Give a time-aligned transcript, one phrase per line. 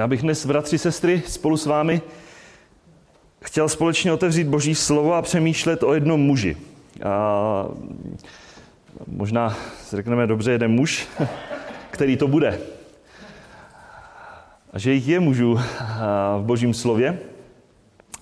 [0.00, 2.02] Já bych dnes, bratři, sestry, spolu s vámi
[3.44, 6.56] chtěl společně otevřít Boží slovo a přemýšlet o jednom muži.
[7.04, 7.66] A
[9.06, 9.56] možná
[9.90, 11.08] řekneme dobře jeden muž,
[11.90, 12.60] který to bude.
[14.72, 15.60] A že jich je mužů
[16.38, 17.18] v Božím slově.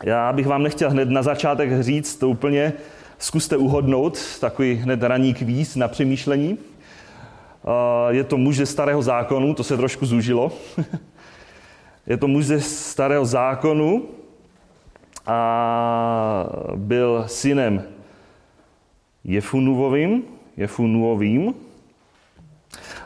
[0.04, 2.72] Já bych vám nechtěl hned na začátek říct to úplně,
[3.18, 6.58] zkuste uhodnout, takový hned raný kvíz na přemýšlení.
[8.08, 10.52] Je to muž ze starého zákonu, to se trošku zúžilo.
[12.08, 14.08] Je to muž ze starého zákonu
[15.26, 16.46] a
[16.76, 17.84] byl synem
[19.24, 20.22] Jefunuvovým,
[20.56, 21.54] Jefunuovým.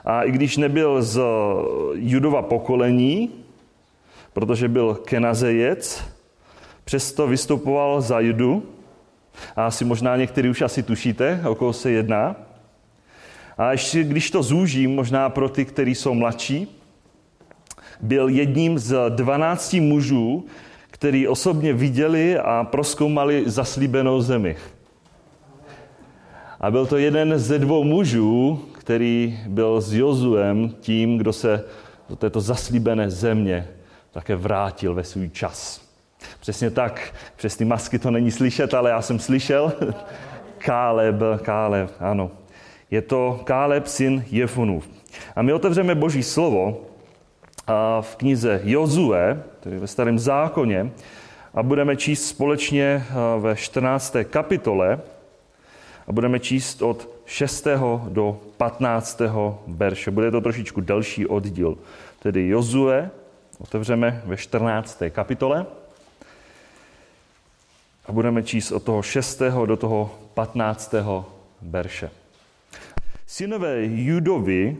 [0.04, 1.20] A i když nebyl z
[1.94, 3.30] judova pokolení,
[4.32, 6.04] protože byl kenazejec,
[6.84, 8.62] přesto vystupoval za judu.
[9.56, 12.36] A asi možná někteří už asi tušíte, o koho se jedná.
[13.58, 16.81] A ještě když to zúžím, možná pro ty, kteří jsou mladší,
[18.02, 20.46] byl jedním z 12 mužů,
[20.90, 24.56] který osobně viděli a proskoumali zaslíbenou zemi.
[26.60, 31.64] A byl to jeden ze dvou mužů, který byl s Jozuem tím, kdo se
[32.08, 33.68] do této zaslíbené země
[34.10, 35.82] také vrátil ve svůj čas.
[36.40, 39.72] Přesně tak, přes ty masky to není slyšet, ale já jsem slyšel.
[40.58, 42.30] Káleb, Káleb, ano.
[42.90, 44.88] Je to Káleb, syn Jefunův.
[45.36, 46.91] A my otevřeme Boží slovo
[48.00, 50.90] v knize Jozue, tedy ve starém zákoně,
[51.54, 53.04] a budeme číst společně
[53.38, 54.16] ve 14.
[54.30, 55.00] kapitole
[56.06, 57.66] a budeme číst od 6.
[58.08, 59.20] do 15.
[59.66, 60.10] verše.
[60.10, 61.78] Bude to trošičku delší oddíl.
[62.22, 63.10] Tedy Jozue,
[63.58, 65.02] otevřeme ve 14.
[65.10, 65.66] kapitole
[68.06, 69.42] a budeme číst od toho 6.
[69.66, 70.94] do toho 15.
[71.62, 72.10] verše.
[73.26, 74.76] Synové Judovi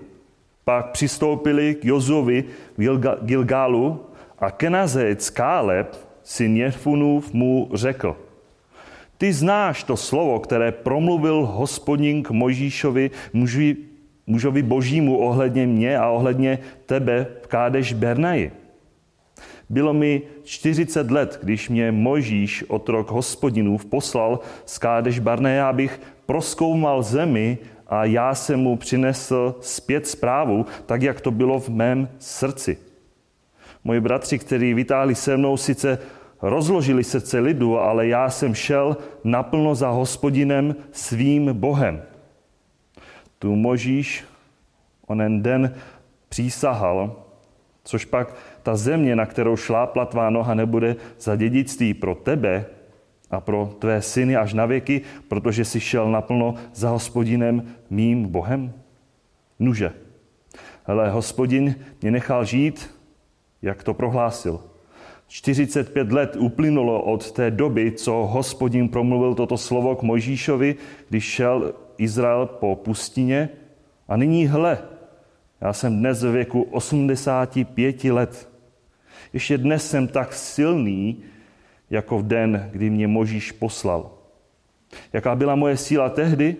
[0.64, 2.44] pak přistoupili k Jozovi
[2.78, 4.00] v Gilgalu
[4.38, 8.16] a Kenazec Káleb, syn Jefunův, mu řekl,
[9.18, 13.76] ty znáš to slovo, které promluvil hospodin k Mojžíšovi, muži,
[14.26, 18.52] mužovi božímu ohledně mě a ohledně tebe v Kádeš Bernaji.
[19.70, 27.02] Bylo mi 40 let, když mě Mojžíš, otrok hospodinův, poslal z Kádeš Barneje, abych proskoumal
[27.02, 32.78] zemi a já jsem mu přinesl zpět zprávu, tak jak to bylo v mém srdci.
[33.84, 35.98] Moji bratři, kteří vytáhli se mnou, sice
[36.42, 42.02] rozložili srdce lidu, ale já jsem šel naplno za hospodinem svým Bohem.
[43.38, 44.24] Tu Možíš
[45.06, 45.74] onen den
[46.28, 47.16] přísahal,
[47.84, 52.64] což pak ta země, na kterou šlápla tvá noha, nebude za dědictví pro tebe,
[53.32, 58.72] a pro tvé syny až na věky, protože jsi šel naplno za hospodinem mým Bohem?
[59.58, 59.92] Nuže.
[60.86, 62.90] Ale hospodin mě nechal žít,
[63.62, 64.60] jak to prohlásil.
[65.28, 70.76] 45 let uplynulo od té doby, co hospodin promluvil toto slovo k Mojžíšovi,
[71.08, 73.48] když šel Izrael po pustině.
[74.08, 74.78] A nyní hle,
[75.60, 78.48] já jsem dnes ve věku 85 let.
[79.32, 81.22] Ještě dnes jsem tak silný,
[81.92, 84.10] jako v den, kdy mě Možíš poslal.
[85.12, 86.56] Jaká byla moje síla tehdy,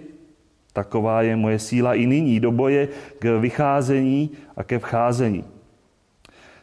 [0.73, 2.89] taková je moje síla i nyní do boje
[3.19, 5.45] k vycházení a ke vcházení.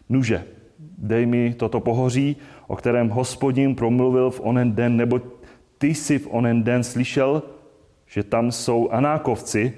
[0.09, 0.45] Nuže,
[0.97, 2.37] dej mi toto pohoří,
[2.67, 5.21] o kterém hospodin promluvil v onen den, nebo
[5.77, 7.43] ty jsi v onen den slyšel,
[8.07, 9.73] že tam jsou anákovci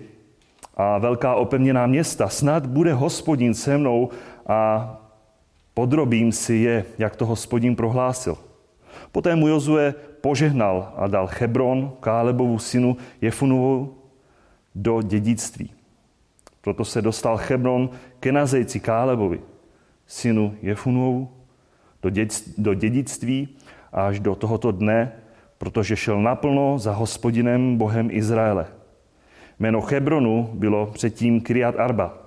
[0.75, 2.29] a velká opevněná města.
[2.29, 4.09] Snad bude hospodin se mnou
[4.47, 4.57] a
[5.73, 8.50] podrobím si je, jak to hospodin prohlásil.
[9.11, 13.97] Poté mu Jozue požehnal a dal Hebron, Kálebovu synu Jefunovu,
[14.75, 15.71] do dědictví.
[16.61, 19.41] Proto se dostal Hebron ke nazejci Kálebovi,
[20.07, 21.29] synu Jefunovu,
[22.57, 23.49] do dědictví
[23.93, 25.11] až do tohoto dne,
[25.57, 28.67] protože šel naplno za hospodinem Bohem Izraele.
[29.59, 32.17] Jméno Hebronu bylo předtím Kriat Arba.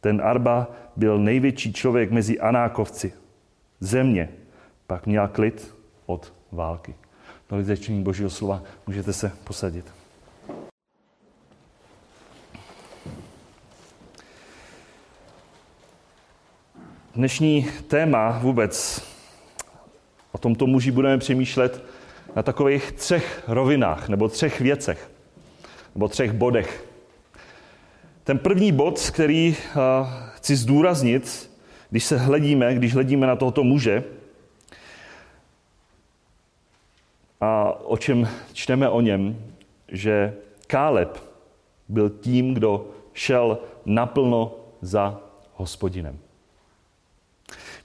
[0.00, 3.12] Ten Arba byl největší člověk mezi Anákovci.
[3.80, 4.28] Země
[4.86, 5.74] pak měl klid
[6.10, 6.94] od války.
[7.46, 8.62] Tolik začení Božího slova.
[8.86, 9.84] Můžete se posadit.
[17.14, 19.02] Dnešní téma vůbec
[20.32, 21.84] o tomto muži budeme přemýšlet
[22.36, 25.10] na takových třech rovinách, nebo třech věcech,
[25.94, 26.86] nebo třech bodech.
[28.24, 29.56] Ten první bod, který
[30.34, 31.50] chci zdůraznit,
[31.90, 34.04] když se hledíme, když hledíme na tohoto muže,
[37.40, 39.36] a o čem čteme o něm,
[39.88, 40.34] že
[40.66, 41.24] Káleb
[41.88, 45.20] byl tím, kdo šel naplno za
[45.54, 46.18] hospodinem.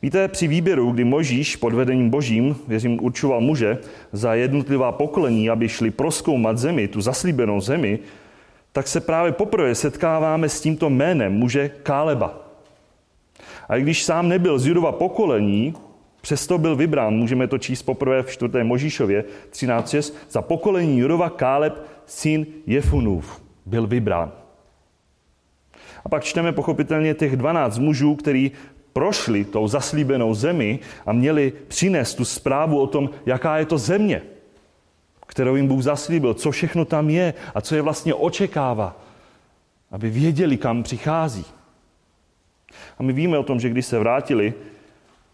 [0.02, 3.78] Víte, při výběru, kdy Možíš pod vedením božím, věřím, určoval muže
[4.12, 8.00] za jednotlivá pokolení, aby šli proskoumat zemi, tu zaslíbenou zemi,
[8.72, 12.40] tak se právě poprvé setkáváme s tímto jménem muže Káleba.
[13.70, 15.74] A i když sám nebyl z judova pokolení,
[16.26, 18.64] přesto byl vybrán, můžeme to číst poprvé v 4.
[18.64, 24.32] Možíšově 13.6, za pokolení Judova Káleb, syn Jefunův, byl vybrán.
[26.06, 28.52] A pak čteme pochopitelně těch 12 mužů, který
[28.94, 34.22] prošli tou zaslíbenou zemi a měli přinést tu zprávu o tom, jaká je to země,
[35.28, 38.98] kterou jim Bůh zaslíbil, co všechno tam je a co je vlastně očekává,
[39.92, 41.46] aby věděli, kam přichází.
[43.00, 44.54] A my víme o tom, že když se vrátili,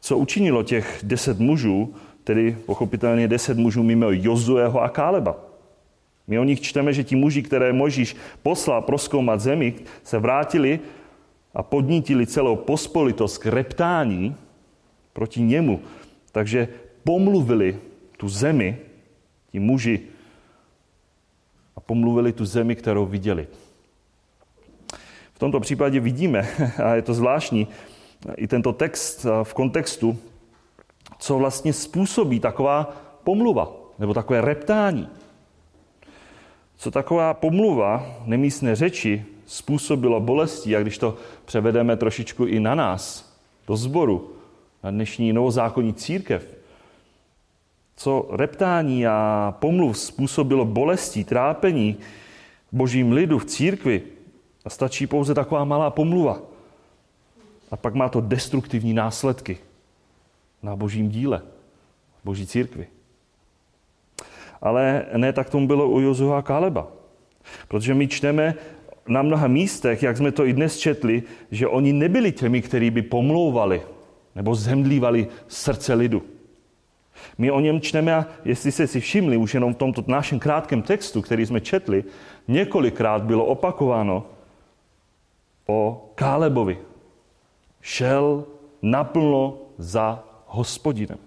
[0.01, 5.37] co učinilo těch deset mužů, tedy pochopitelně deset mužů mimo Jozueho a Káleba.
[6.27, 10.79] My o nich čteme, že ti muži, které Možíš poslal proskoumat zemi, se vrátili
[11.53, 14.35] a podnítili celou pospolitost k reptání
[15.13, 15.79] proti němu.
[16.31, 16.67] Takže
[17.03, 17.77] pomluvili
[18.17, 18.77] tu zemi,
[19.51, 19.99] ti muži,
[21.75, 23.47] a pomluvili tu zemi, kterou viděli.
[25.33, 26.47] V tomto případě vidíme,
[26.83, 27.67] a je to zvláštní,
[28.37, 30.17] i tento text v kontextu,
[31.19, 35.09] co vlastně způsobí taková pomluva, nebo takové reptání.
[36.77, 43.33] Co taková pomluva nemístné řeči způsobilo bolesti, a když to převedeme trošičku i na nás,
[43.67, 44.31] do sboru,
[44.83, 46.57] na dnešní novozákonní církev,
[47.95, 51.97] co reptání a pomluv způsobilo bolestí, trápení
[52.71, 54.01] božím lidu, v církvi,
[54.65, 56.50] a stačí pouze taková malá pomluva.
[57.71, 59.57] A pak má to destruktivní následky
[60.63, 61.41] na božím díle,
[62.23, 62.87] boží církvi.
[64.61, 66.87] Ale ne tak tomu bylo u Jozua a Káleba.
[67.67, 68.55] Protože my čteme
[69.07, 73.01] na mnoha místech, jak jsme to i dnes četli, že oni nebyli těmi, kteří by
[73.01, 73.81] pomlouvali
[74.35, 76.23] nebo zemdlívali srdce lidu.
[77.37, 80.81] My o něm čteme a jestli jste si všimli, už jenom v tomto našem krátkém
[80.81, 82.03] textu, který jsme četli,
[82.47, 84.25] několikrát bylo opakováno
[85.67, 86.77] o Kálebovi.
[87.81, 88.45] Šel
[88.81, 91.17] naplno za hospodinem.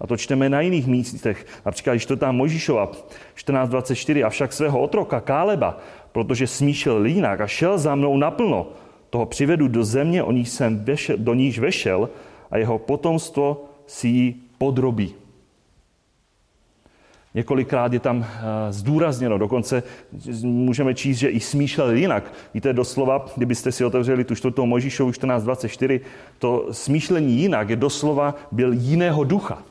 [0.00, 1.46] A to čteme na jiných místech.
[1.66, 2.92] Například, když to tam Možíšova
[3.36, 5.78] 14.24, avšak svého otroka Káleba,
[6.12, 8.68] protože smíšel jinak a šel za mnou naplno,
[9.10, 12.08] toho přivedu do země, o níž jsem vešel, do níž vešel
[12.50, 15.14] a jeho potomstvo si ji podrobí.
[17.36, 19.82] Několikrát je tam eh, zdůrazněno, dokonce
[20.42, 22.32] můžeme číst, že i smýšlel jinak.
[22.54, 26.00] Víte, doslova, kdybyste si otevřeli tu čtvrtou Možíšovu 14.24,
[26.38, 29.62] to smýšlení jinak je doslova byl jiného ducha.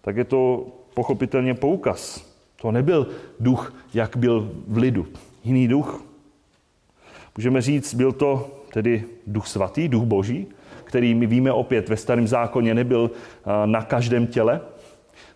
[0.00, 2.24] Tak je to pochopitelně poukaz.
[2.62, 3.06] To nebyl
[3.40, 5.06] duch, jak byl v lidu.
[5.44, 6.04] Jiný duch.
[7.36, 10.46] Můžeme říct, byl to tedy duch svatý, duch boží,
[10.84, 14.60] který my víme opět ve starém zákoně nebyl eh, na každém těle,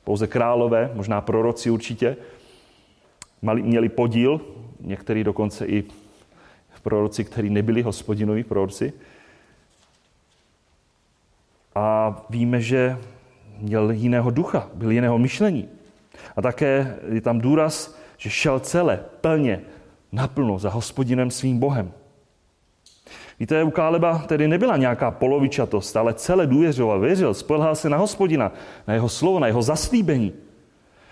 [0.05, 2.17] pouze králové, možná proroci určitě,
[3.43, 4.41] měli podíl,
[4.81, 5.85] některý dokonce i
[6.85, 8.93] proroci, kteří nebyli hospodinoví proroci.
[11.75, 12.99] A víme, že
[13.59, 15.69] měl jiného ducha, byl jiného myšlení.
[16.37, 19.61] A také je tam důraz, že šel celé, plně,
[20.13, 21.93] naplno za hospodinem svým Bohem.
[23.41, 28.53] Víte, u Káleba tedy nebyla nějaká polovičatost, ale celé důvěřoval, věřil, spolehal se na hospodina,
[28.87, 30.33] na jeho slovo, na jeho zaslíbení.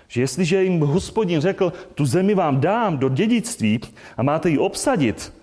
[0.08, 3.80] Že jestliže jim hospodin řekl, tu zemi vám dám do dědictví
[4.16, 5.34] a máte ji obsadit,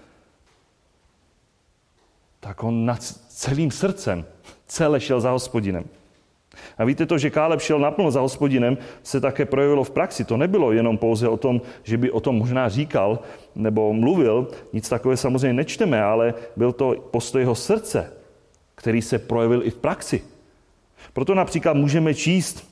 [2.39, 4.25] tak on nad celým srdcem
[4.67, 5.83] celé šel za hospodinem.
[6.79, 10.23] A víte to, že Káleb šel naplno za hospodinem, se také projevilo v praxi.
[10.23, 13.19] To nebylo jenom pouze o tom, že by o tom možná říkal
[13.55, 18.13] nebo mluvil, nic takové samozřejmě nečteme, ale byl to postoj jeho srdce,
[18.75, 20.21] který se projevil i v praxi.
[21.13, 22.69] Proto například můžeme číst,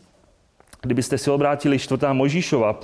[0.81, 2.05] kdybyste si obrátili 4.
[2.13, 2.79] Možíšova,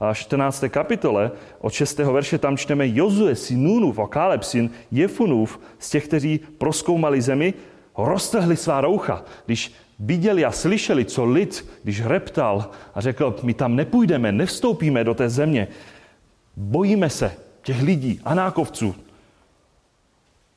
[0.00, 0.64] a 14.
[0.68, 1.30] kapitole,
[1.60, 1.98] od 6.
[1.98, 7.54] verše tam čteme Jozue, syn Nunův a Káleb, syn Jefunův, z těch, kteří proskoumali zemi,
[7.96, 13.76] roztrhli svá roucha, když viděli a slyšeli, co lid, když reptal a řekl, my tam
[13.76, 15.68] nepůjdeme, nevstoupíme do té země,
[16.56, 18.94] bojíme se těch lidí, anákovců.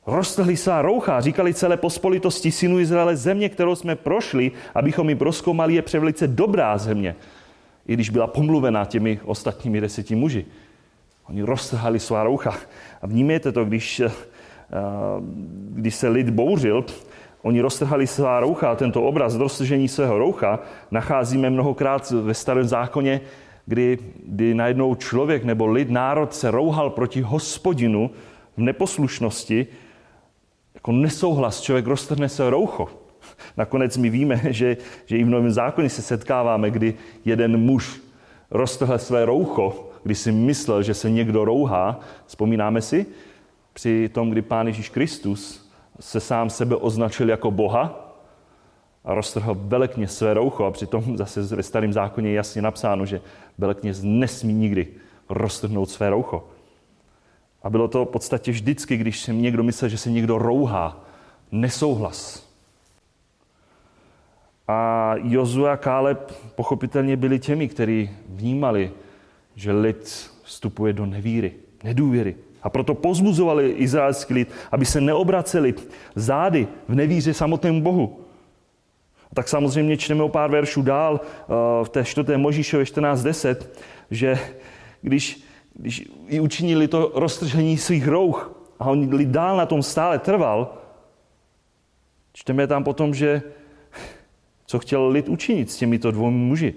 [0.06, 5.74] Roztrhli svá roucha říkali celé pospolitosti synu Izraele, země, kterou jsme prošli, abychom ji proskoumali,
[5.74, 7.16] je převelice dobrá země,
[7.86, 10.46] i když byla pomluvená těmi ostatními deseti muži.
[11.28, 12.54] Oni roztrhali svá roucha.
[13.02, 14.10] A vnímejte to, když, eh,
[15.70, 16.84] když se lid bouřil,
[17.42, 23.20] Oni roztrhali svá roucha a tento obraz roztržení svého roucha nacházíme mnohokrát ve starém zákoně,
[23.66, 28.10] kdy, kdy najednou člověk nebo lid, národ se rouhal proti hospodinu
[28.56, 29.66] v neposlušnosti
[30.74, 32.88] jako nesouhlas, člověk roztrhne se roucho.
[33.56, 36.94] Nakonec my víme, že, že i v Novém zákoně se setkáváme, kdy
[37.24, 38.00] jeden muž
[38.50, 42.00] roztrhl své roucho, kdy si myslel, že se někdo rouhá.
[42.26, 43.06] Vzpomínáme si
[43.72, 45.69] při tom, kdy Pán Ježíš Kristus
[46.00, 48.14] se sám sebe označil jako Boha
[49.04, 53.20] a roztrhl velekně své roucho a přitom zase ve starém zákoně je jasně napsáno, že
[53.58, 54.88] velekněz nesmí nikdy
[55.28, 56.48] roztrhnout své roucho.
[57.62, 61.04] A bylo to v podstatě vždycky, když si někdo myslel, že se někdo rouhá,
[61.52, 62.50] nesouhlas.
[64.68, 68.92] A Jozue a Káleb pochopitelně byli těmi, kteří vnímali,
[69.54, 71.54] že lid vstupuje do nevíry,
[71.84, 72.36] nedůvěry.
[72.62, 75.74] A proto pozbuzovali izraelský lid, aby se neobraceli
[76.14, 78.20] zády v nevíře samotnému Bohu.
[79.32, 81.46] A tak samozřejmě čteme o pár veršů dál eh,
[81.84, 82.36] v té 4.
[82.36, 83.56] Možíšově 14.10,
[84.10, 84.38] že
[85.02, 90.18] když, když i učinili to roztržení svých rouch a on lid dál na tom stále
[90.18, 90.74] trval,
[92.32, 93.42] čteme tam potom, že
[94.66, 96.74] co chtěl lid učinit s těmito dvou muži.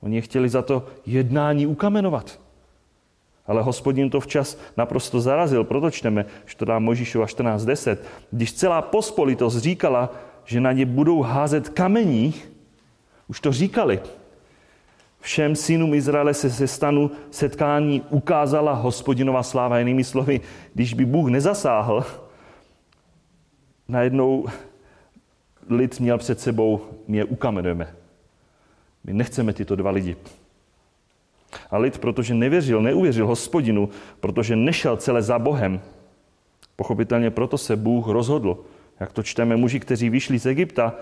[0.00, 2.40] Oni je chtěli za to jednání ukamenovat.
[3.46, 7.98] Ale hospodin to včas naprosto zarazil, proto čteme, že to dá Možíšova 14.10.
[8.30, 10.12] Když celá pospolitost říkala,
[10.44, 12.34] že na ně budou házet kamení,
[13.28, 14.00] už to říkali.
[15.20, 19.78] Všem synům Izraele se ze stanu setkání ukázala hospodinová sláva.
[19.78, 20.40] Jinými slovy,
[20.74, 22.04] když by Bůh nezasáhl,
[23.88, 24.46] najednou
[25.68, 27.94] lid měl před sebou, my je ukamenujeme.
[29.04, 30.16] My nechceme tyto dva lidi.
[31.70, 33.88] A lid, protože nevěřil, neuvěřil hospodinu,
[34.20, 35.80] protože nešel celé za Bohem,
[36.76, 38.58] pochopitelně proto se Bůh rozhodl,
[39.00, 40.94] jak to čteme, muži, kteří vyšli z Egypta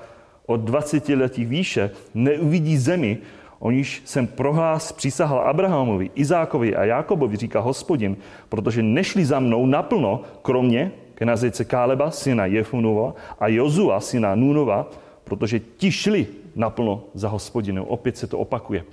[0.46, 3.18] od 20 letí výše, neuvidí zemi,
[3.58, 8.16] o níž jsem prohlás přísahal Abrahamovi, Izákovi a Jákobovi, říká hospodin,
[8.48, 14.90] protože nešli za mnou naplno, kromě Kenazejce Káleba, syna Jefunova a Jozua, syna Nunova,
[15.24, 17.84] protože ti šli naplno za hospodinem.
[17.84, 18.84] Opět se to opakuje.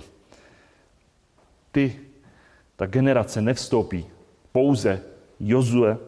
[1.72, 2.00] Ty,
[2.76, 4.06] ta generace nevstoupí
[4.52, 5.02] pouze
[5.40, 5.98] Jozue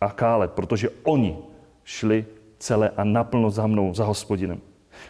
[0.00, 1.38] a Káleb, protože oni
[1.84, 2.26] šli
[2.58, 4.60] celé a naplno za mnou, za hospodinem.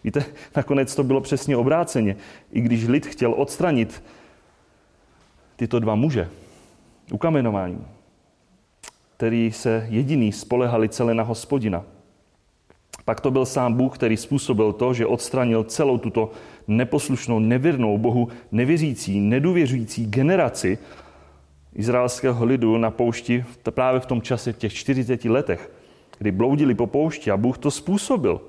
[0.04, 0.24] Víte,
[0.56, 2.16] nakonec to bylo přesně obráceně.
[2.52, 4.04] I když lid chtěl odstranit
[5.56, 6.30] tyto dva muže
[7.12, 7.86] ukamenování,
[9.16, 11.84] který se jediný spolehali celé na hospodina.
[13.04, 16.30] Pak to byl sám Bůh, který způsobil to, že odstranil celou tuto
[16.68, 20.78] neposlušnou, nevěrnou Bohu, nevěřící, nedůvěřující generaci
[21.74, 25.70] izraelského lidu na poušti právě v tom čase těch 40 letech,
[26.18, 28.40] kdy bloudili po poušti a Bůh to způsobil.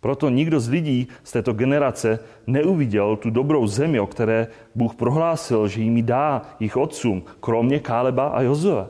[0.00, 5.68] Proto nikdo z lidí z této generace neuviděl tu dobrou zemi, o které Bůh prohlásil,
[5.68, 8.86] že jim dá jich otcům, kromě Káleba a Jozue.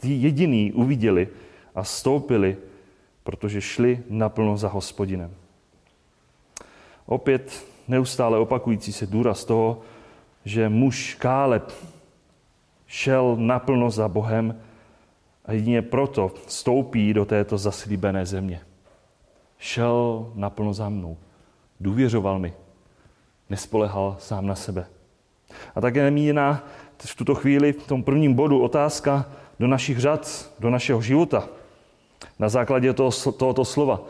[0.00, 1.28] Ty jediný uviděli
[1.74, 2.56] a stoupili,
[3.24, 5.30] protože šli naplno za hospodinem.
[7.06, 9.80] Opět neustále opakující se důraz toho,
[10.44, 11.72] že muž Káleb
[12.86, 14.60] šel naplno za Bohem
[15.44, 18.60] a jedině proto stoupí do této zaslíbené země.
[19.58, 21.16] Šel naplno za mnou.
[21.80, 22.52] Důvěřoval mi.
[23.50, 24.86] Nespolehal sám na sebe.
[25.74, 26.64] A také nemíjená
[26.98, 29.26] v tuto chvíli v tom prvním bodu otázka,
[29.60, 31.48] do našich řad, do našeho života.
[32.38, 34.00] Na základě toho, tohoto slova.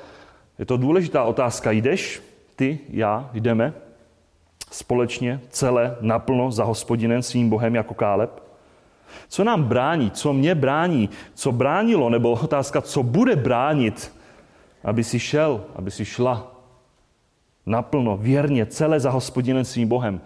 [0.59, 1.71] Je to důležitá otázka.
[1.71, 2.23] Jdeš,
[2.57, 3.75] ty, já, jdeme
[4.71, 8.42] společně, celé, naplno za hospodinem, svým Bohem jako Káleb?
[9.28, 14.12] Co nám brání, co mě brání, co bránilo, nebo otázka, co bude bránit,
[14.85, 16.52] aby si šel, aby si šla
[17.66, 20.21] naplno, věrně, celé za hospodinem svým Bohem.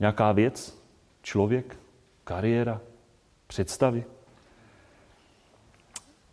[0.00, 0.78] Nějaká věc,
[1.22, 1.76] člověk,
[2.24, 2.80] kariéra,
[3.46, 4.04] představy.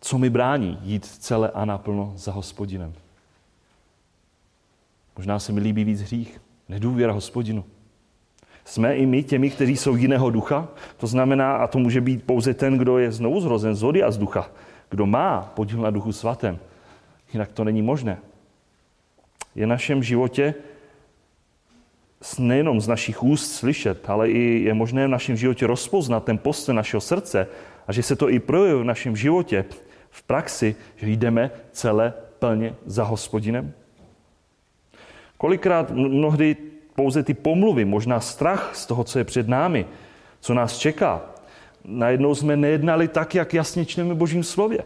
[0.04, 2.92] Co mi brání jít celé a naplno za hospodinem?
[5.16, 7.64] Možná se mi líbí víc hřích, nedůvěra hospodinu.
[8.64, 12.54] Jsme i my těmi, kteří jsou jiného ducha, to znamená, a to může být pouze
[12.54, 14.50] ten, kdo je znovu zrozen z vody a z ducha,
[14.90, 16.58] kdo má podíl na duchu svatém.
[17.32, 18.18] Jinak to není možné.
[19.54, 20.54] Je v našem životě
[22.38, 26.74] nejenom z našich úst slyšet, ale i je možné v našem životě rozpoznat ten postoj
[26.74, 27.46] našeho srdce
[27.86, 29.64] a že se to i projevuje v našem životě
[30.14, 33.72] v praxi, že jdeme celé plně za hospodinem?
[35.36, 36.56] Kolikrát mnohdy
[36.94, 39.86] pouze ty pomluvy, možná strach z toho, co je před námi,
[40.40, 41.22] co nás čeká,
[41.84, 44.84] najednou jsme nejednali tak, jak jasně čteme Božím slově.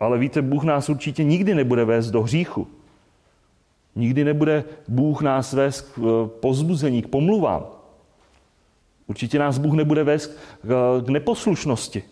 [0.00, 2.68] Ale víte, Bůh nás určitě nikdy nebude vést do hříchu.
[3.96, 7.66] Nikdy nebude Bůh nás vést k eh, pozbuzení, k pomluvám.
[9.06, 10.38] Určitě nás Bůh nebude vést
[11.04, 12.02] k neposlušnosti.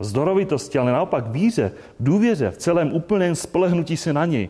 [0.00, 4.48] Zdorovitosti, ale naopak víře, důvěře, v celém úplném spolehnutí se na něj.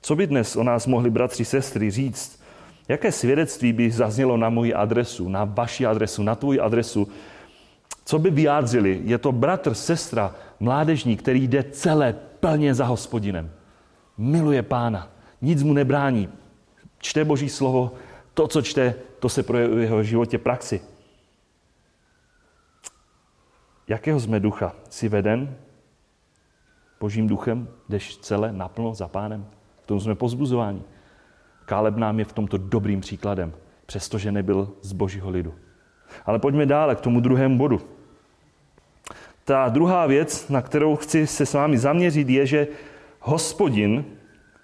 [0.00, 2.42] Co by dnes o nás mohli bratři, sestry říct?
[2.88, 7.08] Jaké svědectví by zaznělo na moji adresu, na vaši adresu, na tvůj adresu?
[8.04, 9.00] Co by vyjádřili?
[9.04, 13.50] Je to bratr, sestra, mládežník, který jde celé plně za hospodinem.
[14.18, 15.08] Miluje pána,
[15.42, 16.28] nic mu nebrání.
[16.98, 17.92] Čte boží slovo,
[18.34, 20.80] to, co čte, to se projevuje v jeho životě praxi.
[23.88, 24.74] Jakého jsme ducha?
[24.90, 25.56] Jsi veden
[27.00, 27.68] božím duchem?
[27.88, 29.46] Jdeš celé naplno za pánem?
[29.82, 30.82] V tom jsme pozbuzováni.
[31.64, 33.52] Káleb nám je v tomto dobrým příkladem,
[33.86, 35.54] přestože nebyl z božího lidu.
[36.26, 37.80] Ale pojďme dále k tomu druhému bodu.
[39.44, 42.68] Ta druhá věc, na kterou chci se s vámi zaměřit, je, že
[43.20, 44.04] hospodin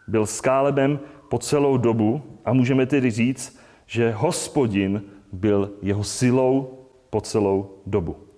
[0.09, 6.79] byl s Kálebem po celou dobu a můžeme tedy říct, že hospodin byl jeho silou
[7.11, 8.30] po celou dobu.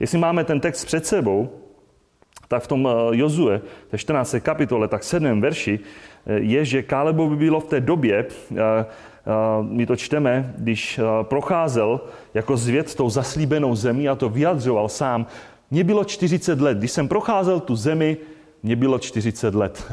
[0.00, 1.50] Jestli máme ten text před sebou,
[2.48, 4.34] tak v tom eh, Jozue, té 14.
[4.40, 5.40] kapitole, tak 7.
[5.40, 5.80] verši,
[6.26, 8.56] eh, je, že Kálebovi bylo v té době, eh,
[9.62, 12.00] my to čteme, když procházel
[12.34, 15.26] jako zvěd tou zaslíbenou zemí a to vyjadřoval sám,
[15.70, 16.78] mně bylo 40 let.
[16.78, 18.16] Když jsem procházel tu zemi,
[18.62, 19.92] mně bylo 40 let.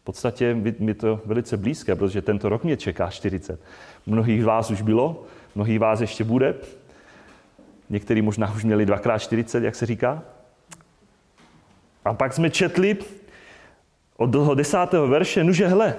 [0.00, 3.60] V podstatě mi to velice blízké, protože tento rok mě čeká 40.
[4.06, 5.24] Mnohých vás už bylo,
[5.54, 6.54] mnohých vás ještě bude.
[7.90, 10.22] Někteří možná už měli dvakrát 40, jak se říká.
[12.04, 12.96] A pak jsme četli
[14.16, 15.96] od toho desátého verše, nuže hle,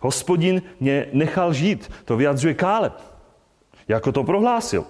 [0.00, 1.90] hospodin mě nechal žít.
[2.04, 3.00] To vyjadřuje Káleb.
[3.88, 4.86] Jako to prohlásil.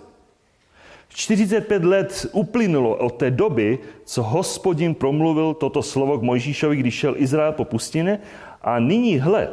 [1.08, 7.14] 45 let uplynulo od té doby, co hospodin promluvil toto slovo k Mojžíšovi, když šel
[7.16, 8.18] Izrael po pustině.
[8.62, 9.48] A nyní, hle,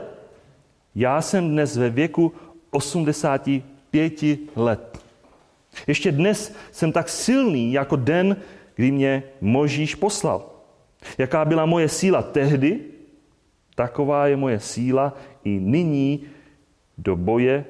[0.96, 2.34] já jsem dnes ve věku
[2.72, 4.24] 85
[4.56, 5.09] let.
[5.88, 8.38] Ještě dnes jsem tak silný jako den,
[8.76, 10.50] kdy mě Možíš poslal.
[11.18, 12.80] Jaká byla moje síla tehdy,
[13.76, 16.24] taková je moje síla i nyní
[16.98, 17.66] do boje,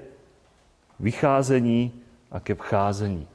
[0.99, 1.93] vycházení
[2.31, 3.27] a ke vcházení.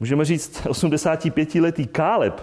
[0.00, 2.40] Můžeme říct, 85-letý Káleb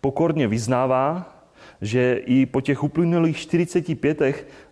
[0.00, 1.37] pokorně vyznává,
[1.80, 4.22] že i po těch uplynulých 45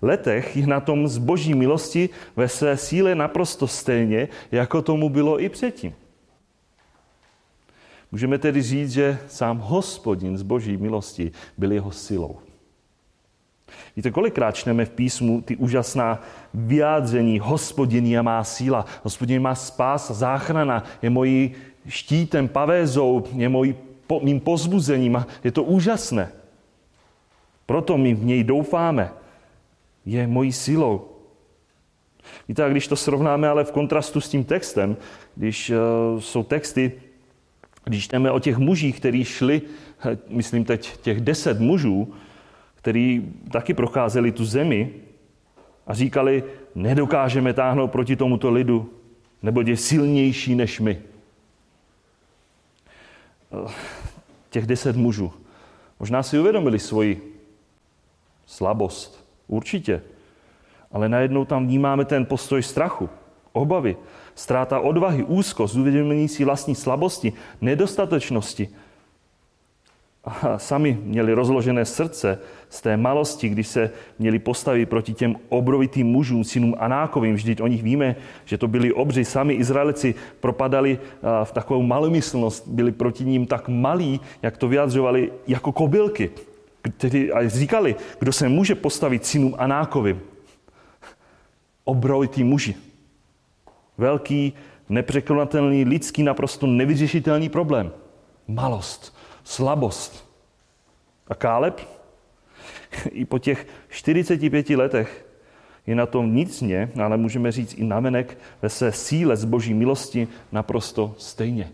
[0.02, 5.40] letech je na tom z boží milosti ve své síle naprosto stejně, jako tomu bylo
[5.40, 5.94] i předtím.
[8.12, 12.38] Můžeme tedy říct, že sám hospodin z boží milosti byl jeho silou.
[13.96, 16.22] Víte, kolikrát čteme v písmu ty úžasná
[16.54, 21.54] vyjádření hospodin je má síla, hospodin má spás, záchrana, je mojí
[21.88, 23.74] štítem, pavézou, je mojí,
[24.06, 26.32] po, mým pozbuzením je to úžasné.
[27.66, 29.12] Proto my v něj doufáme.
[30.06, 31.08] Je mojí silou.
[32.48, 34.96] Víte, a když to srovnáme ale v kontrastu s tím textem,
[35.34, 36.92] když uh, jsou texty,
[37.84, 39.62] když čteme o těch mužích, kteří šli,
[40.04, 42.14] eh, myslím teď těch deset mužů,
[42.74, 44.90] kteří taky procházeli tu zemi
[45.86, 48.90] a říkali, nedokážeme táhnout proti tomuto lidu,
[49.42, 50.98] nebo je silnější než my.
[53.52, 53.72] Eh,
[54.50, 55.32] těch deset mužů.
[56.00, 57.35] Možná si uvědomili svoji
[58.46, 59.26] slabost.
[59.48, 60.02] Určitě.
[60.92, 63.08] Ale najednou tam vnímáme ten postoj strachu,
[63.52, 63.96] obavy,
[64.34, 68.68] ztráta odvahy, úzkost, uvědomění si vlastní slabosti, nedostatečnosti.
[70.24, 76.06] A sami měli rozložené srdce z té malosti, když se měli postavit proti těm obrovitým
[76.06, 77.34] mužům, synům Anákovým.
[77.34, 79.24] Vždyť o nich víme, že to byli obři.
[79.24, 80.98] Sami Izraelici propadali
[81.44, 86.30] v takovou malomyslnost, byli proti ním tak malí, jak to vyjadřovali, jako kobylky
[86.90, 90.20] kteří říkali, kdo se může postavit synům Anákovi.
[91.84, 92.74] Obrovitý muži.
[93.98, 94.52] Velký,
[94.88, 97.92] nepřekonatelný, lidský, naprosto nevyřešitelný problém.
[98.48, 100.26] Malost, slabost.
[101.28, 101.80] A Káleb
[103.10, 105.26] i po těch 45 letech
[105.86, 110.28] je na tom nicně, ale můžeme říct i navenek ve své síle z boží milosti
[110.52, 111.72] naprosto stejně.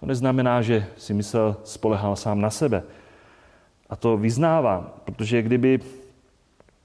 [0.00, 2.82] To neznamená, že si myslel, spolehal sám na sebe.
[3.90, 5.78] A to vyznává, protože kdyby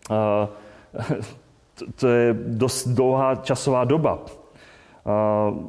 [0.09, 0.15] uh,
[1.95, 4.19] to je dost dlouhá časová doba.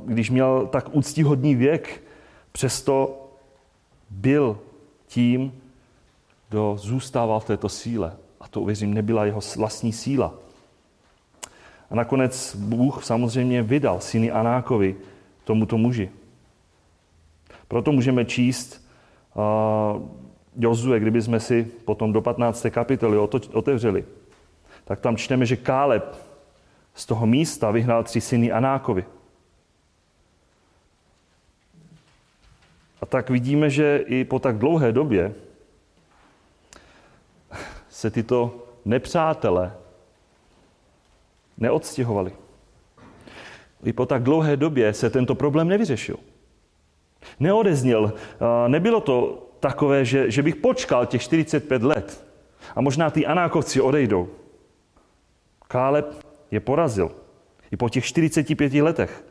[0.05, 2.03] Když měl tak úctíhodný věk,
[2.53, 3.22] přesto
[4.11, 4.59] byl
[5.07, 5.53] tím,
[6.49, 8.16] kdo zůstával v této síle.
[8.40, 10.35] A to, uvěřím, nebyla jeho vlastní síla.
[11.90, 14.96] A nakonec Bůh samozřejmě vydal syny Anákovi
[15.44, 16.11] tomuto muži.
[17.68, 18.87] Proto můžeme číst
[20.57, 22.66] Jozue, kdyby jsme si potom do 15.
[22.71, 23.19] kapitoly
[23.53, 24.05] otevřeli,
[24.85, 26.16] tak tam čteme, že Káleb
[26.95, 29.05] z toho místa vyhnal tři syny Anákovi.
[33.01, 35.35] A tak vidíme, že i po tak dlouhé době
[37.88, 39.77] se tyto nepřátelé
[41.59, 42.33] neodstěhovali.
[43.85, 46.16] I po tak dlouhé době se tento problém nevyřešil.
[47.40, 48.12] Neodezněl.
[48.69, 52.27] Nebylo to takové, že, že bych počkal těch 45 let
[52.77, 54.29] a možná ty anákovci odejdou.
[55.69, 56.07] Káleb
[56.51, 57.11] je porazil.
[57.73, 59.25] I po těch 45 letech.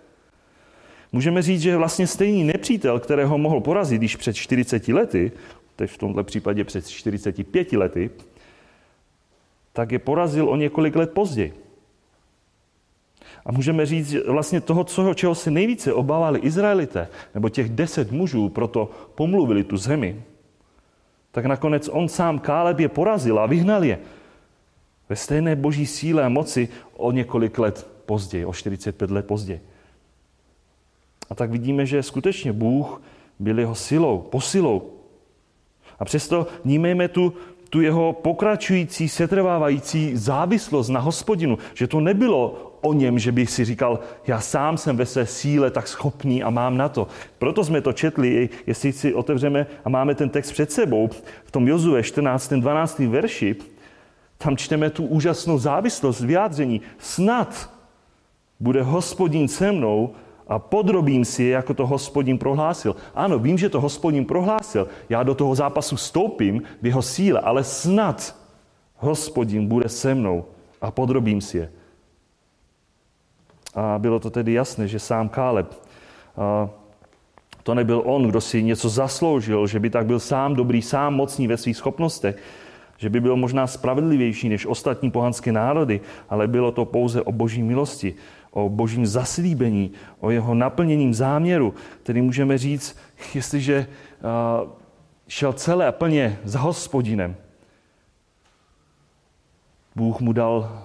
[1.12, 5.32] Můžeme říct, že vlastně stejný nepřítel, kterého mohl porazit již před 40 lety,
[5.76, 8.10] teď v tomto případě před 45 lety,
[9.74, 11.65] tak je porazil o několik let později.
[13.46, 18.12] A můžeme říct, že vlastně toho, co, čeho se nejvíce obávali Izraelité, nebo těch deset
[18.12, 20.22] mužů, proto pomluvili tu zemi,
[21.32, 24.00] tak nakonec on sám Káleb je porazil a vyhnal je
[25.10, 29.62] ve stejné boží síle a moci o několik let později, o 45 let později.
[31.30, 33.02] A tak vidíme, že skutečně Bůh
[33.40, 34.92] byl jeho silou, posilou.
[36.00, 37.34] A přesto vnímejme tu,
[37.70, 43.66] tu jeho pokračující, setrvávající závislost na hospodinu, že to nebylo o něm, že bych si
[43.66, 47.08] říkal, já sám jsem ve své síle tak schopný a mám na to.
[47.40, 51.10] Proto jsme to četli, jestli si otevřeme a máme ten text před sebou,
[51.46, 52.54] v tom Jozue 14.
[52.54, 53.00] 12.
[53.00, 53.56] verši,
[54.38, 56.82] tam čteme tu úžasnou závislost, vyjádření.
[56.98, 57.70] Snad
[58.60, 60.14] bude hospodin se mnou
[60.48, 62.96] a podrobím si je, jako to hospodin prohlásil.
[63.16, 64.88] Ano, vím, že to hospodin prohlásil.
[65.10, 68.36] Já do toho zápasu stoupím v jeho síle, ale snad
[68.98, 70.46] hospodin bude se mnou
[70.82, 71.72] a podrobím si je.
[73.76, 75.74] A bylo to tedy jasné, že sám Káleb,
[77.64, 81.48] to nebyl on, kdo si něco zasloužil, že by tak byl sám dobrý, sám mocný
[81.48, 82.38] ve svých schopnostech,
[82.98, 87.64] že by byl možná spravedlivější než ostatní pohanské národy, ale bylo to pouze o boží
[87.64, 88.16] milosti,
[88.52, 92.98] o božím zaslíbení, o jeho naplněním záměru, který můžeme říct,
[93.34, 93.88] jestliže
[95.28, 97.36] šel celé a plně za hospodinem,
[99.96, 100.84] Bůh mu dal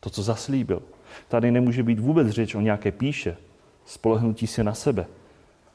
[0.00, 0.82] to, co zaslíbil.
[1.28, 3.36] Tady nemůže být vůbec řeč o nějaké píše,
[3.84, 5.06] spolehnutí se na sebe,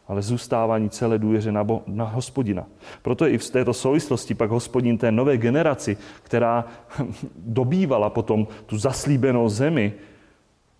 [0.07, 2.65] ale zůstávání celé důvěře na, bo- na hospodina.
[3.01, 6.65] Proto i v této souvislosti pak hospodin té nové generaci, která
[7.35, 9.93] dobývala potom tu zaslíbenou zemi,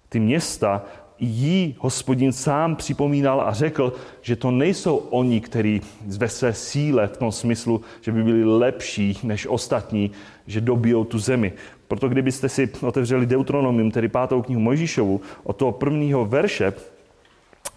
[0.10, 0.86] ty města,
[1.20, 7.18] jí hospodin sám připomínal a řekl, že to nejsou oni, kteří ve své síle v
[7.18, 10.12] tom smyslu, že by byli lepší než ostatní,
[10.48, 11.54] že dobijou tu zemi.
[11.88, 16.74] Proto kdybyste si otevřeli Deuteronomium, tedy pátou knihu Mojžíšovu, od toho prvního verše,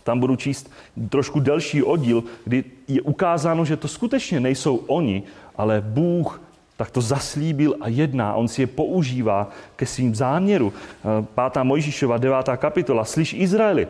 [0.05, 0.73] tam budu číst
[1.09, 5.23] trošku delší oddíl, kdy je ukázáno, že to skutečně nejsou oni,
[5.57, 6.41] ale Bůh
[6.81, 8.35] tak to zaslíbil a jedná.
[8.35, 10.73] On si je používá ke svým záměru.
[10.73, 13.05] Eh, pátá Mojžíšova, devátá kapitola.
[13.05, 13.89] Slyš Izraeli,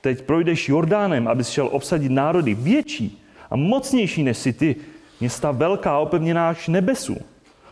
[0.00, 4.76] teď projdeš Jordánem, abys šel obsadit národy větší a mocnější než si ty,
[5.20, 7.16] města velká opevněná až nebesu.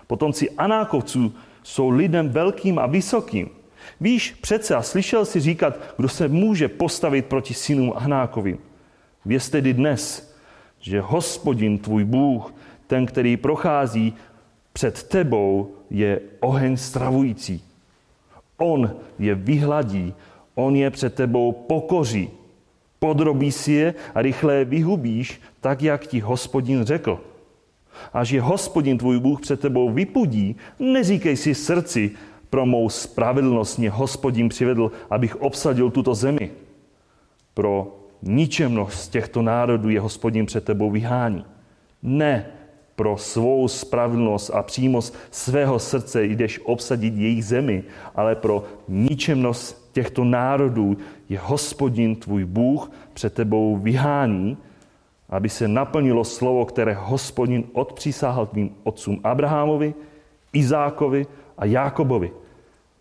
[0.07, 1.33] Potomci Anákovců
[1.69, 3.51] jsou lidem velkým a vysokým.
[4.01, 8.59] Víš přece a slyšel si říkat, kdo se může postavit proti synům Anákovým.
[9.25, 10.35] Věz tedy dnes,
[10.81, 12.55] že hospodin tvůj Bůh,
[12.87, 14.15] ten, který prochází
[14.73, 17.65] před tebou, je oheň stravující.
[18.57, 20.15] On je vyhladí,
[20.55, 22.31] on je před tebou pokoří.
[22.99, 27.21] Podrobí si je a rychle je vyhubíš, tak jak ti hospodin řekl.
[28.13, 32.11] Až je hospodin tvůj Bůh před tebou vypudí, neříkej si srdci,
[32.51, 36.51] pro mou spravedlnost mě hospodin přivedl, abych obsadil tuto zemi.
[37.55, 41.45] Pro ničemnost těchto národů je hospodin před tebou vyhání.
[42.03, 42.47] Ne,
[42.97, 47.85] pro svou spravedlnost a přímost svého srdce jdeš obsadit jejich zemi,
[48.15, 50.97] ale pro ničemnost těchto národů
[51.29, 54.57] je hospodin tvůj Bůh před tebou vyhání,
[55.29, 59.95] aby se naplnilo slovo, které hospodin odpřísáhal tvým otcům Abrahamovi,
[60.53, 61.27] Izákovi
[61.59, 62.33] a Jákobovi.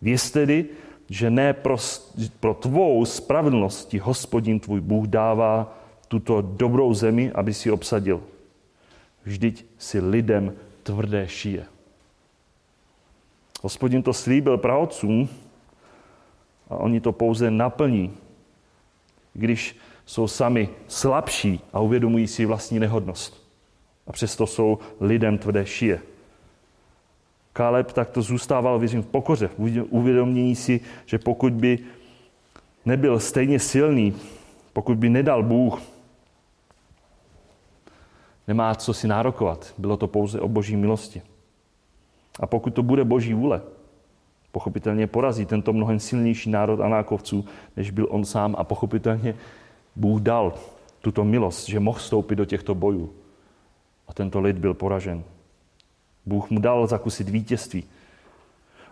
[0.02, 0.66] Věz tedy,
[1.10, 1.78] že ne pro,
[2.40, 8.24] pro tvou spravedlnost ti hospodin tvůj Bůh dává tuto dobrou zemi, aby si obsadil.
[9.24, 11.66] Vždyť si lidem tvrdé šije.
[13.64, 15.30] Hospodin to slíbil pravodcům
[16.70, 18.14] a oni to pouze naplní,
[19.34, 19.76] když
[20.08, 23.48] jsou sami slabší a uvědomují si vlastní nehodnost.
[24.08, 26.00] A přesto jsou lidem tvrdé šije.
[27.54, 31.80] Kaleb takto zůstával, věřím, v pokoře, v uvědomění si, že pokud by
[32.86, 34.16] nebyl stejně silný,
[34.74, 35.82] pokud by nedal Bůh,
[38.48, 39.74] nemá co si nárokovat.
[39.78, 41.22] Bylo to pouze o boží milosti.
[42.40, 43.62] A pokud to bude boží vůle,
[44.52, 47.46] pochopitelně porazí tento mnohem silnější národ Anákovců,
[47.78, 49.36] než byl on sám a pochopitelně
[49.98, 50.54] Bůh dal
[51.02, 53.14] tuto milost, že mohl vstoupit do těchto bojů.
[54.08, 55.24] A tento lid byl poražen.
[56.26, 57.84] Bůh mu dal zakusit vítězství.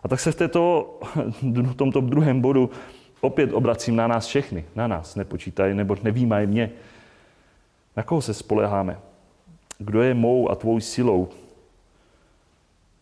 [0.04, 1.00] A tak se v, této,
[1.42, 2.70] v tomto druhém bodu
[3.22, 4.66] opět obracím na nás všechny.
[4.76, 6.72] Na nás nepočítají, nebo nevýmají mě.
[7.96, 9.00] Na koho se spoleháme?
[9.78, 11.30] Kdo je mou a tvou silou?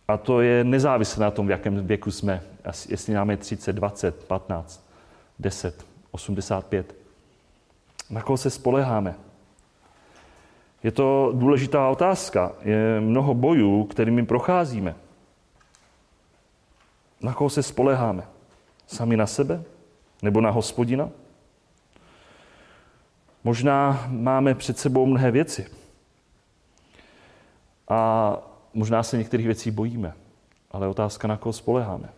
[0.07, 2.41] A to je nezávislé na tom, v jakém věku jsme.
[2.89, 4.89] Jestli máme 30, 20, 15,
[5.39, 7.02] 10, 85.
[8.09, 9.15] Na koho se spoleháme?
[10.83, 12.51] Je to důležitá otázka.
[12.61, 14.95] Je mnoho bojů, kterými procházíme.
[17.21, 18.27] Na koho se spoleháme?
[18.87, 19.63] Sami na sebe?
[20.21, 21.09] Nebo na hospodina?
[23.43, 25.67] Možná máme před sebou mnohé věci.
[27.87, 28.37] A
[28.73, 30.13] možná se některých věcí bojíme.
[30.71, 32.09] Ale otázka, na koho spoleháme.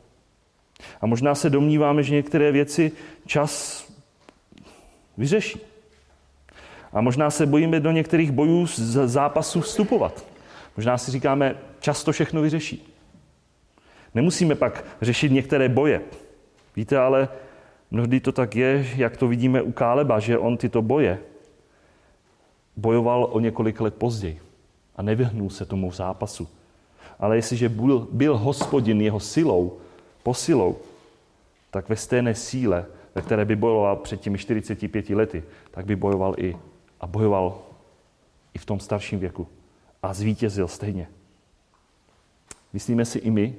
[1.01, 2.91] A možná se domníváme, že některé věci
[3.25, 3.83] čas
[5.17, 5.74] vyřeší.
[6.95, 10.25] A možná se bojíme do některých bojů z zápasů vstupovat.
[10.77, 12.93] Možná si říkáme, často všechno vyřeší.
[14.13, 16.01] Nemusíme pak řešit některé boje.
[16.75, 17.29] Víte, ale
[17.91, 21.19] mnohdy to tak je, jak to vidíme u Káleba, že on tyto boje
[22.77, 24.41] bojoval o několik let později
[24.95, 26.47] a nevyhnul se tomu zápasu.
[27.19, 29.77] Ale jestliže byl, byl hospodin jeho silou,
[30.23, 30.77] posilou,
[31.71, 36.35] tak ve stejné síle, ve které by bojoval před těmi 45 lety, tak by bojoval
[36.37, 36.55] i
[37.01, 37.61] a bojoval
[38.53, 39.47] i v tom starším věku.
[40.03, 41.07] A zvítězil stejně.
[42.73, 43.55] Myslíme si i my,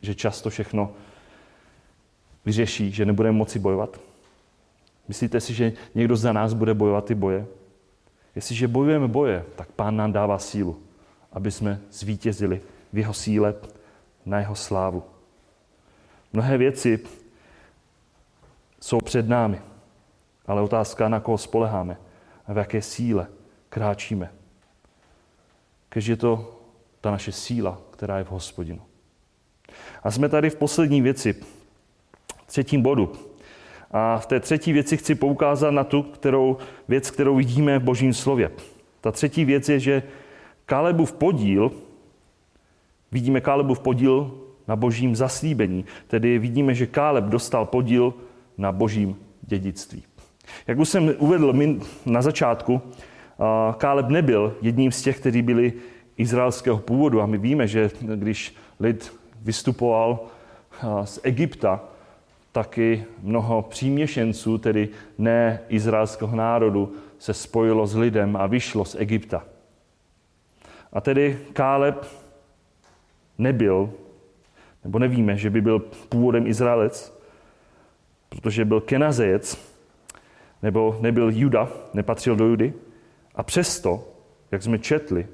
[0.00, 0.92] že často všechno
[2.44, 4.00] vyřeší, že nebudeme moci bojovat?
[5.08, 7.46] Myslíte si, že někdo za nás bude bojovat ty boje?
[8.36, 10.82] Jestliže bojujeme boje, tak Pán nám dává sílu,
[11.32, 12.60] aby jsme zvítězili
[12.92, 13.54] v jeho síle
[14.26, 15.02] na jeho slávu.
[16.32, 17.00] Mnohé věci
[18.80, 19.60] jsou před námi,
[20.46, 21.96] ale otázka, na koho spoleháme
[22.50, 23.26] a v jaké síle
[23.68, 24.32] kráčíme.
[25.88, 26.60] Kež je to
[27.00, 28.80] ta naše síla, která je v hospodinu.
[30.02, 31.34] A jsme tady v poslední věci,
[32.46, 33.12] třetím bodu.
[33.90, 36.58] A v té třetí věci chci poukázat na tu kterou,
[36.88, 38.50] věc, kterou vidíme v božím slově.
[39.00, 40.02] Ta třetí věc je, že
[40.66, 41.72] Kálebův podíl,
[43.12, 45.84] vidíme Kálebův podíl na božím zaslíbení.
[46.06, 48.14] Tedy vidíme, že Káleb dostal podíl
[48.58, 50.09] na božím dědictví.
[50.66, 51.54] Jak už jsem uvedl
[52.06, 52.82] na začátku,
[53.76, 55.72] Káleb nebyl jedním z těch, kteří byli
[56.16, 57.20] izraelského původu.
[57.20, 60.20] A my víme, že když lid vystupoval
[61.04, 61.80] z Egypta,
[62.52, 69.44] taky mnoho příměšenců, tedy ne izraelského národu, se spojilo s lidem a vyšlo z Egypta.
[70.92, 72.06] A tedy Káleb
[73.38, 73.90] nebyl,
[74.84, 77.20] nebo nevíme, že by byl původem Izraelec,
[78.28, 79.69] protože byl Kenazejec,
[80.62, 82.74] nebo nebyl Juda, nepatřil do Judy.
[83.34, 84.08] A přesto,
[84.50, 85.28] jak jsme četli,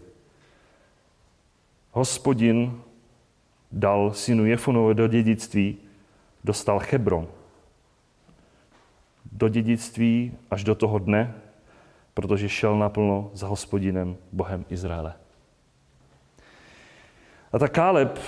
[1.90, 2.80] hospodin
[3.72, 5.76] dal synu Jefunovi do dědictví,
[6.44, 7.28] dostal Hebron.
[9.32, 11.34] Do dědictví až do toho dne,
[12.14, 15.14] protože šel naplno za hospodinem Bohem Izraele.
[17.52, 18.18] A tak Káleb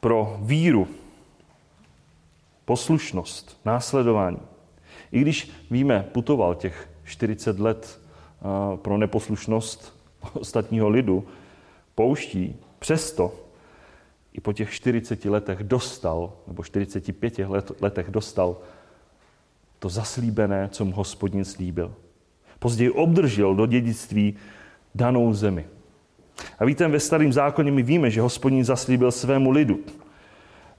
[0.00, 0.88] pro víru,
[2.64, 4.38] poslušnost, následování,
[5.12, 8.00] i když víme, putoval těch 40 let
[8.76, 10.00] pro neposlušnost
[10.32, 11.26] ostatního lidu,
[11.94, 13.34] pouští, přesto
[14.32, 18.56] i po těch 40 letech dostal, nebo 45 let, letech dostal
[19.78, 21.94] to zaslíbené, co mu hospodin slíbil.
[22.58, 24.36] Později obdržel do dědictví
[24.94, 25.66] danou zemi.
[26.58, 29.80] A víte, ve starém zákoně my víme, že hospodin zaslíbil svému lidu,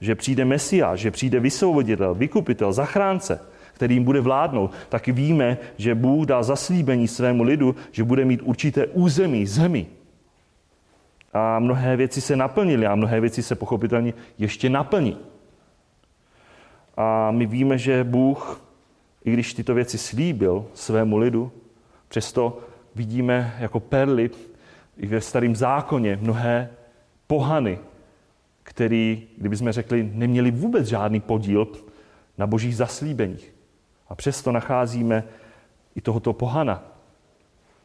[0.00, 3.40] že přijde Mesiáš, že přijde vysvoboditel, vykupitel, zachránce,
[3.82, 4.70] který jim bude vládnout.
[4.88, 9.86] Taky víme, že Bůh dá zaslíbení svému lidu, že bude mít určité území, zemi,
[11.32, 15.16] a mnohé věci se naplnily a mnohé věci se pochopitelně ještě naplní.
[16.96, 18.62] A my víme, že Bůh,
[19.24, 21.52] i když tyto věci slíbil svému lidu,
[22.08, 22.58] přesto
[22.94, 24.30] vidíme jako perly
[24.96, 26.70] i ve starém zákoně mnohé
[27.26, 27.78] pohany,
[28.62, 31.66] který, kdybychom řekli, neměli vůbec žádný podíl
[32.38, 33.51] na božích zaslíbeních.
[34.12, 35.24] A přesto nacházíme
[35.94, 36.82] i tohoto pohana,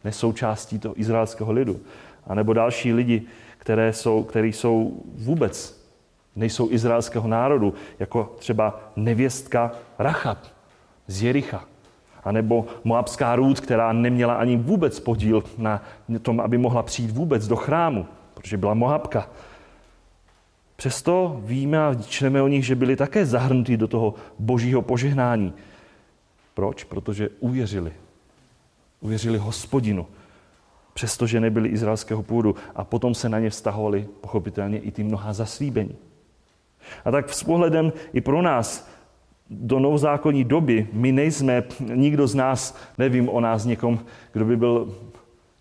[0.04, 1.80] nesoučástí toho izraelského lidu.
[2.28, 3.24] A nebo další lidi,
[3.58, 5.84] které jsou, který jsou vůbec
[6.36, 10.38] nejsou izraelského národu, jako třeba nevěstka Rachab
[11.08, 11.66] z Jericha,
[12.24, 15.82] anebo Moabská Růd, která neměla ani vůbec podíl na
[16.22, 19.30] tom, aby mohla přijít vůbec do chrámu, protože byla Moabka.
[20.76, 25.54] Přesto víme a čteme o nich, že byli také zahrnutí do toho božího požehnání.
[26.58, 26.84] Proč?
[26.84, 27.94] Protože uvěřili
[29.02, 30.08] Uvěřili hospodinu,
[30.94, 35.96] přestože nebyli izraelského půdu a potom se na ně vztahovali pochopitelně i ty mnoha zaslíbení.
[37.06, 38.90] A tak s pohledem i pro nás
[39.50, 44.00] do novozákonní doby my nejsme, nikdo z nás, nevím o nás někom,
[44.34, 44.96] kdo by byl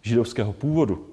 [0.03, 1.07] židovského původu.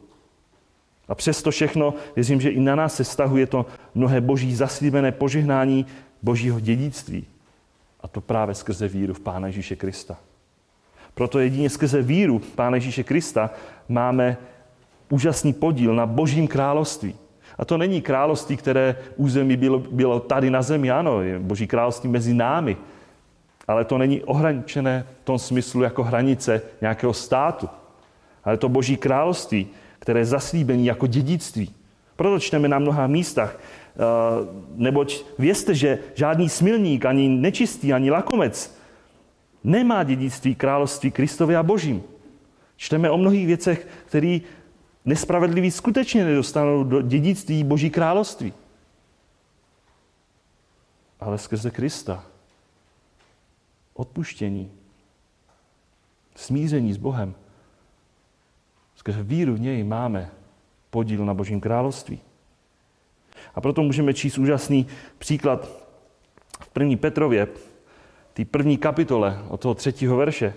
[1.07, 3.65] A přesto všechno, věřím, že i na nás se stahuje to
[3.95, 5.85] mnohé boží zaslíbené požehnání
[6.21, 7.32] božího dědictví.
[8.03, 10.17] A to právě skrze víru v Pána Ježíše Krista.
[11.13, 13.49] Proto jedině skrze víru Pána Ježíše Krista
[13.89, 14.37] máme
[15.09, 17.15] úžasný podíl na božím království.
[17.57, 22.09] A to není království, které území bylo, bylo tady na zemi, ano, je boží království
[22.09, 22.77] mezi námi.
[23.67, 27.69] Ale to není ohraničené v tom smyslu jako hranice nějakého státu.
[28.43, 29.67] Ale to boží království,
[29.99, 31.71] které je zaslíbené jako dědictví.
[32.15, 33.57] Proto čteme na mnoha místach,
[34.75, 38.77] neboť vězte, že žádný smilník, ani nečistý, ani lakomec
[39.63, 42.03] nemá dědictví království Kristově a Božím.
[42.75, 44.39] Čteme o mnohých věcech, které
[45.05, 48.53] nespravedliví skutečně nedostanou do dědictví Boží království.
[51.19, 52.25] Ale skrze Krista.
[53.93, 54.71] Odpuštění.
[56.35, 57.35] Smíření s Bohem.
[58.95, 60.31] Skrze víru v něj máme
[60.89, 62.19] podíl na Božím království.
[63.55, 64.87] A proto můžeme číst úžasný
[65.17, 65.69] příklad
[66.59, 67.47] v první Petrově,
[68.33, 70.53] té první kapitole od toho třetího verše,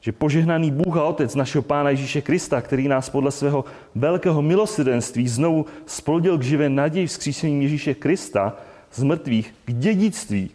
[0.00, 5.28] že požehnaný Bůh a Otec našeho Pána Ježíše Krista, který nás podle svého velkého milosrdenství
[5.28, 8.56] znovu splodil k živé naději vzkříšení Ježíše Krista
[8.92, 10.50] z mrtvých k dědictví.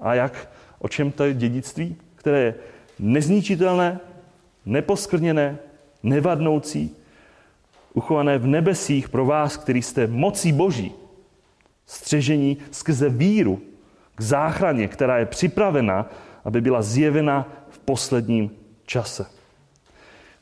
[0.00, 0.48] A jak?
[0.78, 1.96] O čem to je dědictví?
[2.14, 2.54] Které je
[2.98, 4.00] nezničitelné,
[4.66, 5.58] neposkrněné,
[6.02, 6.96] nevadnoucí,
[7.96, 10.92] uchované v nebesích pro vás, který jste mocí Boží,
[11.86, 13.60] střežení skrze víru
[14.14, 16.10] k záchraně, která je připravena,
[16.44, 18.50] aby byla zjevena v posledním
[18.86, 19.26] čase.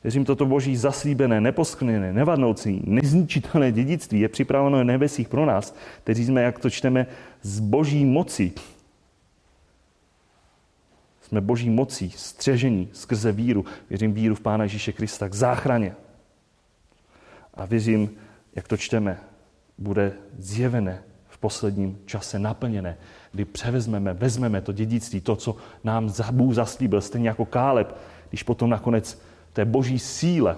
[0.03, 6.25] Věřím, toto boží zaslíbené, neposkvrněné, nevadnoucí, nezničitelné dědictví je připraveno v nebesích pro nás, kteří
[6.25, 7.07] jsme, jak to čteme,
[7.41, 8.51] z boží moci.
[11.21, 13.65] Jsme boží mocí, střežení skrze víru.
[13.89, 15.95] Věřím víru v Pána Ježíše Krista k záchraně.
[17.55, 18.09] A věřím,
[18.55, 19.19] jak to čteme,
[19.77, 22.97] bude zjevené v posledním čase naplněné,
[23.31, 27.97] kdy převezmeme, vezmeme to dědictví, to, co nám Bůh zaslíbil, stejně jako Káleb,
[28.29, 29.21] když potom nakonec
[29.53, 30.57] té boží síle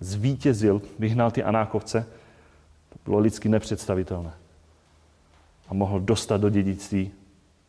[0.00, 2.06] zvítězil, vyhnal ty anákovce,
[2.88, 4.32] to bylo lidsky nepředstavitelné.
[5.68, 7.10] A mohl dostat do dědictví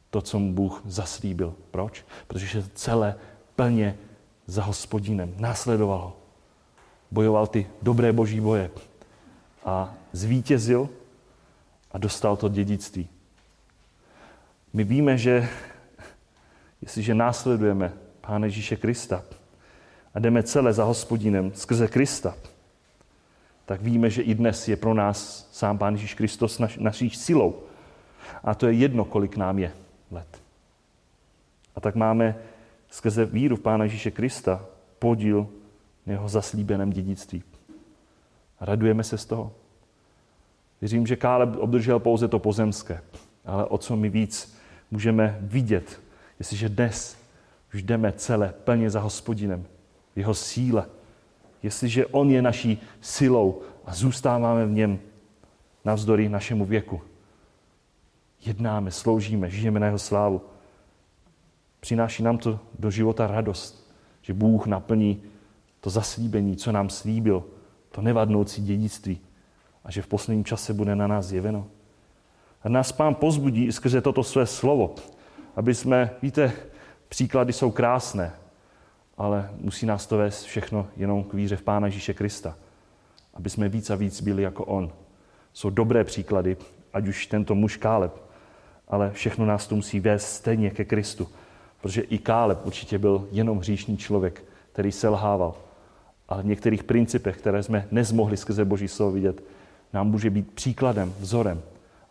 [0.10, 1.54] to, co mu Bůh zaslíbil.
[1.72, 2.06] Proč?
[2.28, 3.16] Protože celé
[3.56, 3.98] plně
[4.48, 5.34] za hospodinem.
[5.38, 6.18] Následoval ho.
[7.12, 8.72] Bojoval ty dobré boží boje.
[9.66, 10.90] A zvítězil
[11.92, 13.10] a dostal to dědictví.
[14.74, 15.50] My víme, že
[16.82, 19.24] jestliže následujeme Pána Ježíše Krista
[20.14, 22.36] a jdeme celé za hospodinem skrze Krista,
[23.66, 27.64] tak víme, že i dnes je pro nás sám Pán Ježíš Kristus naš, naší silou.
[28.44, 29.72] A to je jedno, kolik nám je
[30.12, 30.42] let.
[31.76, 32.36] A tak máme
[32.90, 34.66] skrze víru v Pána Ježíše Krista
[35.00, 35.48] podíl
[36.12, 37.44] jeho zaslíbeném dědictví.
[38.62, 39.52] Radujeme se z toho.
[40.82, 43.02] Věřím, že Káleb obdržel pouze to pozemské,
[43.46, 44.58] ale o co mi víc
[44.92, 46.02] můžeme vidět,
[46.40, 47.18] jestliže dnes
[47.74, 49.66] už jdeme celé plně za hospodinem,
[50.16, 50.86] jeho síle,
[51.64, 55.00] jestliže on je naší silou a zůstáváme v něm
[55.86, 57.02] navzdory našemu věku.
[58.46, 60.42] Jednáme, sloužíme, žijeme na jeho slávu.
[61.80, 65.24] Přináší nám to do života radost, že Bůh naplní
[65.82, 67.44] to zaslíbení, co nám slíbil,
[67.92, 69.20] to nevadnoucí dědictví
[69.84, 71.68] a že v posledním čase bude na nás zjeveno.
[72.64, 74.96] A nás pán pozbudí i skrze toto své slovo,
[75.56, 76.52] aby jsme, víte,
[77.10, 78.34] příklady jsou krásné,
[79.18, 82.56] ale musí nás to vést všechno jenom k víře v Pána Ježíše Krista.
[83.34, 84.92] Aby jsme víc a víc byli jako On.
[85.54, 86.58] Jsou dobré příklady,
[86.94, 88.22] ať už tento muž Káleb,
[88.88, 91.28] ale všechno nás to musí vést stejně ke Kristu.
[91.82, 95.56] Protože i Káleb určitě byl jenom hříšný člověk, který selhával.
[96.28, 99.44] Ale v některých principech, které jsme nezmohli skrze Boží slovo vidět,
[99.94, 101.62] nám může být příkladem, vzorem,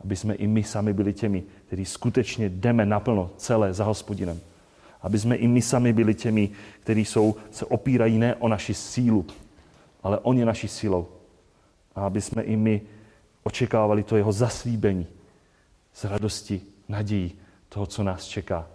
[0.05, 4.41] aby jsme i my sami byli těmi, kteří skutečně jdeme naplno celé za hospodinem.
[5.03, 6.51] Aby jsme i my sami byli těmi,
[6.81, 9.27] kteří jsou, se opírají ne o naši sílu,
[10.03, 11.07] ale on je naší silou.
[11.95, 12.81] A aby jsme i my
[13.43, 15.07] očekávali to jeho zaslíbení
[15.95, 17.33] z radosti, nadějí
[17.69, 18.67] toho, co nás čeká.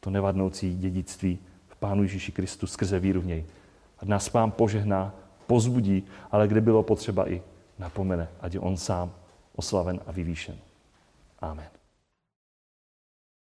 [0.00, 1.38] To nevadnoucí dědictví
[1.68, 3.44] v Pánu Ježíši Kristu skrze víru v něj.
[4.02, 5.14] A nás Pán požehná,
[5.46, 7.42] pozbudí, ale kde bylo potřeba i
[7.78, 9.12] napomene, ať je on sám
[9.56, 10.56] oslaven a vyvýšen.
[11.40, 11.79] Amen.